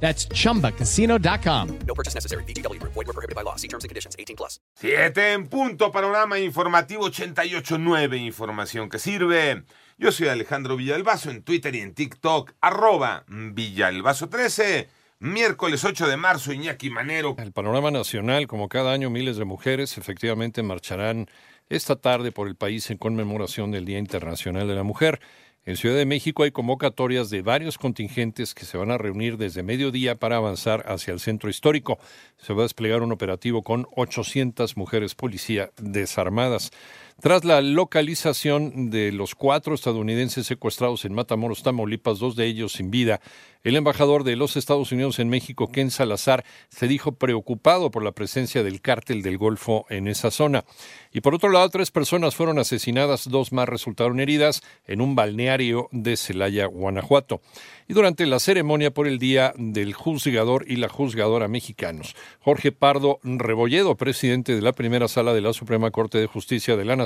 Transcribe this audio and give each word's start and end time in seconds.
That's 0.00 0.28
chumbacasino.com. 0.28 1.78
No 1.86 1.94
purchase 1.94 2.14
necessary. 2.14 2.44
BGW. 2.44 2.80
Void 2.80 2.94
were 2.94 3.12
prohibited 3.12 3.34
by 3.34 3.42
law. 3.42 3.56
See 3.56 3.68
terms 3.68 3.84
and 3.84 3.88
conditions. 3.88 4.14
18 4.18 4.36
plus. 4.36 4.60
Siete 4.74 5.32
en 5.32 5.48
punto, 5.48 5.90
panorama 5.90 6.38
informativo 6.38 7.08
88.9, 7.08 8.16
información 8.18 8.88
que 8.88 8.98
sirve. 8.98 9.64
Yo 9.98 10.12
soy 10.12 10.28
Alejandro 10.28 10.76
Villalbazo 10.76 11.30
en 11.30 11.42
Twitter 11.42 11.74
y 11.74 11.80
en 11.80 11.94
TikTok, 11.94 12.52
arroba 12.60 13.24
Villalbazo13. 13.28 14.88
Miércoles 15.18 15.82
8 15.82 16.08
de 16.08 16.18
marzo, 16.18 16.52
Iñaki 16.52 16.90
Manero. 16.90 17.34
El 17.38 17.52
panorama 17.52 17.90
nacional, 17.90 18.46
como 18.46 18.68
cada 18.68 18.92
año, 18.92 19.08
miles 19.08 19.38
de 19.38 19.46
mujeres 19.46 19.96
efectivamente 19.96 20.62
marcharán 20.62 21.30
esta 21.70 21.96
tarde 21.96 22.32
por 22.32 22.48
el 22.48 22.54
país 22.54 22.90
en 22.90 22.98
conmemoración 22.98 23.70
del 23.70 23.86
Día 23.86 23.98
Internacional 23.98 24.68
de 24.68 24.74
la 24.74 24.82
Mujer. 24.82 25.20
En 25.66 25.76
Ciudad 25.76 25.96
de 25.96 26.06
México 26.06 26.44
hay 26.44 26.52
convocatorias 26.52 27.28
de 27.28 27.42
varios 27.42 27.76
contingentes 27.76 28.54
que 28.54 28.64
se 28.64 28.78
van 28.78 28.92
a 28.92 28.98
reunir 28.98 29.36
desde 29.36 29.64
mediodía 29.64 30.14
para 30.14 30.36
avanzar 30.36 30.84
hacia 30.86 31.12
el 31.12 31.18
centro 31.18 31.50
histórico. 31.50 31.98
Se 32.38 32.52
va 32.52 32.60
a 32.60 32.70
desplegar 32.70 33.02
un 33.02 33.10
operativo 33.10 33.64
con 33.64 33.84
800 33.96 34.76
mujeres 34.76 35.16
policía 35.16 35.72
desarmadas. 35.76 36.70
Tras 37.18 37.46
la 37.46 37.62
localización 37.62 38.90
de 38.90 39.10
los 39.10 39.34
cuatro 39.34 39.74
estadounidenses 39.74 40.46
secuestrados 40.46 41.06
en 41.06 41.14
Matamoros, 41.14 41.62
Tamaulipas, 41.62 42.18
dos 42.18 42.36
de 42.36 42.44
ellos 42.44 42.74
sin 42.74 42.90
vida, 42.90 43.22
el 43.64 43.74
embajador 43.74 44.22
de 44.22 44.36
los 44.36 44.56
Estados 44.56 44.92
Unidos 44.92 45.18
en 45.18 45.30
México, 45.30 45.72
Ken 45.72 45.90
Salazar, 45.90 46.44
se 46.68 46.86
dijo 46.86 47.12
preocupado 47.12 47.90
por 47.90 48.04
la 48.04 48.12
presencia 48.12 48.62
del 48.62 48.82
cártel 48.82 49.22
del 49.22 49.38
Golfo 49.38 49.86
en 49.88 50.08
esa 50.08 50.30
zona. 50.30 50.64
Y 51.10 51.22
por 51.22 51.34
otro 51.34 51.48
lado, 51.48 51.68
tres 51.70 51.90
personas 51.90 52.36
fueron 52.36 52.58
asesinadas, 52.58 53.28
dos 53.28 53.50
más 53.50 53.68
resultaron 53.68 54.20
heridas 54.20 54.62
en 54.86 55.00
un 55.00 55.16
balneario 55.16 55.88
de 55.92 56.16
Celaya, 56.16 56.66
Guanajuato. 56.66 57.40
Y 57.88 57.94
durante 57.94 58.26
la 58.26 58.40
ceremonia 58.40 58.92
por 58.92 59.08
el 59.08 59.18
Día 59.18 59.54
del 59.56 59.94
Juzgador 59.94 60.64
y 60.68 60.76
la 60.76 60.88
Juzgadora 60.88 61.48
Mexicanos, 61.48 62.14
Jorge 62.40 62.72
Pardo 62.72 63.20
Rebolledo, 63.22 63.96
presidente 63.96 64.54
de 64.54 64.62
la 64.62 64.74
primera 64.74 65.08
sala 65.08 65.32
de 65.32 65.40
la 65.40 65.52
Suprema 65.52 65.90
Corte 65.90 66.18
de 66.18 66.26
Justicia 66.26 66.76
de 66.76 66.84
la 66.84 66.94
Nación, 66.94 67.05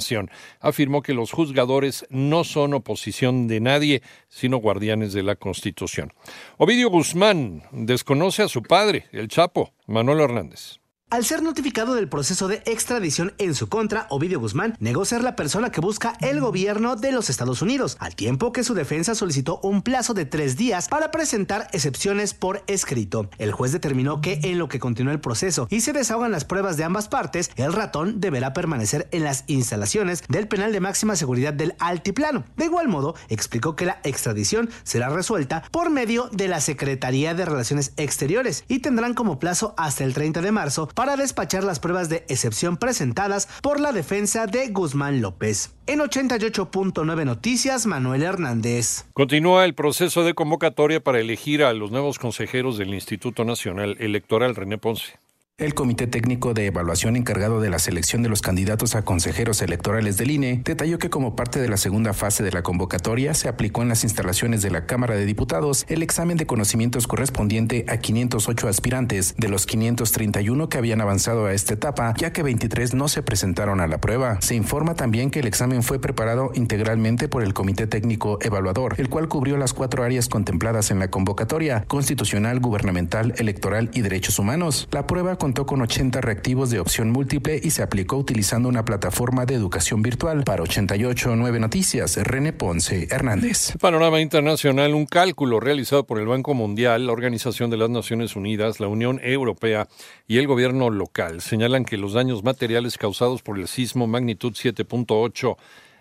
afirmó 0.61 1.03
que 1.03 1.15
los 1.15 1.33
juzgadores 1.33 2.07
no 2.11 2.45
son 2.45 2.75
oposición 2.75 3.47
de 3.47 3.61
nadie, 3.61 4.03
sino 4.29 4.59
guardianes 4.59 5.13
de 5.13 5.23
la 5.23 5.37
Constitución. 5.37 6.13
Ovidio 6.59 6.91
Guzmán 6.91 7.63
desconoce 7.73 8.43
a 8.43 8.49
su 8.49 8.63
padre, 8.63 9.07
el 9.13 9.29
Chapo, 9.29 9.73
Manuel 9.87 10.21
Hernández. 10.21 10.80
Al 11.11 11.25
ser 11.25 11.43
notificado 11.43 11.97
del 11.97 12.09
proceso 12.09 12.47
de 12.47 12.63
extradición 12.67 13.35
en 13.39 13.57
su 13.57 13.69
contra, 13.69 14.07
Ovidio 14.11 14.39
Guzmán 14.39 14.77
negó 14.79 15.05
ser 15.05 15.25
la 15.25 15.35
persona 15.35 15.73
que 15.73 15.81
busca 15.81 16.17
el 16.21 16.41
gobierno 16.41 16.95
de 16.95 17.11
los 17.11 17.31
Estados 17.31 17.63
Unidos, 17.63 17.97
al 17.99 18.15
tiempo 18.15 18.53
que 18.53 18.63
su 18.63 18.75
defensa 18.75 19.17
solicitó 19.17 19.59
un 19.65 19.83
plazo 19.83 20.15
de 20.15 20.25
tres 20.25 20.57
días 20.57 20.87
para 20.87 21.11
presentar 21.11 21.67
excepciones 21.73 22.33
por 22.33 22.63
escrito. 22.69 23.29
El 23.39 23.51
juez 23.51 23.73
determinó 23.73 24.21
que 24.21 24.39
en 24.45 24.61
lo 24.61 24.69
que 24.69 24.79
continúa 24.79 25.13
el 25.13 25.21
proceso 25.21 25.67
y 25.69 25.81
se 25.81 25.93
desahogan 25.93 26.31
las 26.31 26.45
pruebas 26.45 26.77
de 26.77 26.85
ambas 26.85 27.09
partes, 27.09 27.51
el 27.57 27.73
ratón 27.73 28.21
deberá 28.21 28.53
permanecer 28.53 29.09
en 29.11 29.25
las 29.25 29.43
instalaciones 29.49 30.23
del 30.29 30.47
penal 30.47 30.71
de 30.73 30.79
máxima 30.79 31.17
seguridad 31.17 31.53
del 31.53 31.75
Altiplano. 31.81 32.45
De 32.57 32.67
igual 32.67 32.87
modo, 32.87 33.17
explicó 33.29 33.75
que 33.75 33.85
la 33.87 33.99
extradición 34.05 34.71
será 34.85 35.09
resuelta 35.09 35.65
por 35.73 35.91
medio 35.91 36.29
de 36.29 36.47
la 36.47 36.61
Secretaría 36.61 37.35
de 37.35 37.47
Relaciones 37.47 37.95
Exteriores 37.97 38.63
y 38.69 38.79
tendrán 38.79 39.15
como 39.15 39.41
plazo 39.41 39.75
hasta 39.77 40.05
el 40.05 40.15
30 40.15 40.41
de 40.41 40.53
marzo 40.53 40.89
para 41.01 41.17
despachar 41.17 41.65
las 41.65 41.81
pruebas 41.81 42.11
de 42.11 42.27
excepción 42.29 42.77
presentadas 42.77 43.49
por 43.63 43.81
la 43.81 43.91
defensa 43.91 44.47
de 44.47 44.69
Guzmán 44.69 45.23
López. 45.23 45.75
En 45.87 46.01
88.9 46.01 47.25
Noticias, 47.25 47.87
Manuel 47.87 48.23
Hernández. 48.23 49.07
Continúa 49.15 49.65
el 49.65 49.73
proceso 49.73 50.25
de 50.25 50.35
convocatoria 50.35 51.03
para 51.03 51.19
elegir 51.19 51.65
a 51.65 51.73
los 51.73 51.91
nuevos 51.91 52.19
consejeros 52.19 52.77
del 52.77 52.93
Instituto 52.93 53.47
Nacional 53.47 53.97
Electoral 53.99 54.55
René 54.55 54.77
Ponce. 54.77 55.19
El 55.61 55.75
Comité 55.75 56.07
Técnico 56.07 56.55
de 56.55 56.65
Evaluación 56.65 57.17
encargado 57.17 57.61
de 57.61 57.69
la 57.69 57.79
selección 57.79 58.23
de 58.23 58.31
los 58.31 58.41
candidatos 58.41 58.95
a 58.95 59.03
consejeros 59.03 59.61
electorales 59.61 60.17
del 60.17 60.31
INE 60.31 60.63
detalló 60.65 60.99
que 60.99 61.11
como 61.11 61.37
parte 61.37 61.61
de 61.61 61.69
la 61.69 61.77
segunda 61.77 62.15
fase 62.15 62.43
de 62.43 62.51
la 62.51 62.63
convocatoria 62.63 63.35
se 63.35 63.47
aplicó 63.47 63.83
en 63.83 63.91
las 63.91 64.03
instalaciones 64.03 64.63
de 64.63 64.71
la 64.71 64.87
Cámara 64.87 65.17
de 65.17 65.27
Diputados 65.27 65.85
el 65.89 66.03
examen 66.03 66.39
de 66.39 66.47
conocimientos 66.47 67.07
correspondiente 67.07 67.85
a 67.89 67.99
508 67.99 68.69
aspirantes 68.69 69.35
de 69.37 69.51
los 69.51 69.67
531 69.67 70.71
que 70.71 70.79
habían 70.79 71.03
avanzado 71.03 71.45
a 71.45 71.53
esta 71.53 71.75
etapa, 71.75 72.15
ya 72.17 72.33
que 72.33 72.43
23 72.43 72.95
no 72.95 73.09
se 73.09 73.23
presentaron 73.23 73.83
a 73.83 73.87
la 73.87 74.01
prueba. 74.01 74.41
Se 74.41 74.55
informa 74.55 74.95
también 74.95 75.31
que 75.31 75.41
el 75.41 75.47
examen 75.47 75.83
fue 75.83 76.01
preparado 76.01 76.53
integralmente 76.55 77.29
por 77.29 77.43
el 77.43 77.53
Comité 77.53 77.87
Técnico 77.87 78.39
Evaluador, 78.41 78.95
el 78.97 79.11
cual 79.11 79.29
cubrió 79.29 79.59
las 79.59 79.75
cuatro 79.75 80.05
áreas 80.05 80.31
contempladas 80.31 80.91
en 80.91 81.01
la 81.01 81.09
convocatoria, 81.09 81.85
constitucional, 81.87 82.61
gubernamental, 82.61 83.35
electoral 83.37 83.91
y 83.93 84.01
derechos 84.01 84.39
humanos. 84.39 84.89
La 84.91 85.07
prueba 85.07 85.37
con 85.55 85.83
80 85.83 86.21
reactivos 86.21 86.71
de 86.71 86.79
opción 86.79 87.11
múltiple 87.11 87.61
y 87.63 87.71
se 87.71 87.83
aplicó 87.83 88.17
utilizando 88.17 88.69
una 88.69 88.85
plataforma 88.85 89.47
de 89.47 89.55
educación 89.55 90.01
virtual. 90.01 90.45
Para 90.45 90.63
889 90.63 91.59
Noticias, 91.59 92.17
René 92.17 92.53
Ponce 92.53 93.09
Hernández. 93.11 93.73
Panorama 93.81 94.21
internacional, 94.21 94.95
un 94.95 95.07
cálculo 95.07 95.59
realizado 95.59 96.05
por 96.05 96.21
el 96.21 96.27
Banco 96.27 96.55
Mundial, 96.55 97.07
la 97.07 97.13
Organización 97.13 97.69
de 97.69 97.79
las 97.79 97.91
Naciones 97.91 98.37
Unidas, 98.37 98.79
la 98.79 98.87
Unión 98.87 99.21
Europea 99.23 99.89
y 100.29 100.39
el 100.39 100.47
gobierno 100.47 100.89
local 100.89 101.41
señalan 101.41 101.85
que 101.85 101.97
los 101.97 102.13
daños 102.13 102.45
materiales 102.45 102.97
causados 102.97 103.43
por 103.43 103.59
el 103.59 103.67
sismo 103.67 104.07
magnitud 104.07 104.53
7.8 104.53 105.57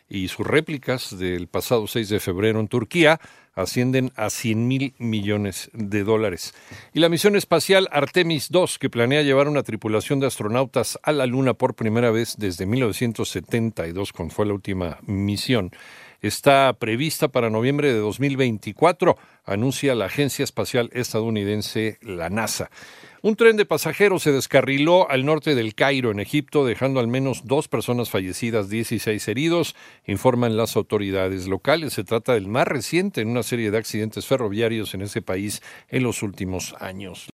y 0.10 0.28
sus 0.28 0.46
réplicas 0.46 1.18
del 1.18 1.48
pasado 1.48 1.88
6 1.88 2.10
de 2.10 2.20
febrero 2.20 2.60
en 2.60 2.68
Turquía 2.68 3.20
ascienden 3.54 4.12
a 4.16 4.30
100 4.30 4.68
mil 4.68 4.94
millones 4.98 5.70
de 5.74 6.04
dólares. 6.04 6.54
Y 6.94 7.00
la 7.00 7.10
misión 7.10 7.36
espacial 7.36 7.88
Artemis 7.92 8.50
II, 8.52 8.66
que 8.80 8.90
planea 8.90 9.22
llevar 9.22 9.48
una 9.48 9.64
tripulación 9.64 10.20
de 10.20 10.28
astronautas 10.28 11.00
a 11.04 11.12
la 11.12 11.26
Luna 11.26 11.54
por 11.54 11.76
primera 11.76 12.12
vez 12.12 12.36
desde 12.38 12.66
1972, 12.66 14.14
cuando 14.14 14.34
fue 14.34 14.46
la 14.46 14.54
última 14.54 15.00
misión, 15.06 15.72
está 16.22 16.74
prevista 16.74 17.30
para 17.30 17.50
noviembre 17.50 17.94
de 17.94 18.00
2024, 18.00 19.18
anuncia 19.46 19.96
la 19.96 20.06
Agencia 20.06 20.44
Espacial 20.44 20.90
Estadounidense, 20.94 21.98
la 22.02 22.30
NASA. 22.30 22.70
Un 23.22 23.36
tren 23.36 23.58
de 23.58 23.66
pasajeros 23.66 24.24
se 24.24 24.32
descarriló 24.32 25.10
al 25.10 25.26
norte 25.26 25.54
del 25.54 25.76
Cairo, 25.76 26.10
en 26.10 26.22
Egipto, 26.22 26.66
dejando 26.66 27.02
al 27.02 27.10
menos 27.10 27.42
dos 27.44 27.68
personas 27.68 28.10
fallecidas, 28.10 28.70
16 28.70 29.28
heridos, 29.28 29.76
informan 30.08 30.56
las 30.56 30.78
autoridades 30.78 31.46
locales. 31.48 31.92
Se 31.92 32.06
trata 32.06 32.34
del 32.34 32.48
más 32.48 32.66
reciente 32.66 33.20
en 33.20 33.34
una 33.40 33.44
serie 33.44 33.72
de 33.72 33.78
accidentes 33.78 34.26
ferroviarios 34.26 34.94
en 34.94 35.02
ese 35.02 35.22
país 35.22 35.62
en 35.88 36.04
los 36.04 36.24
últimos 36.24 36.76
años. 36.82 37.28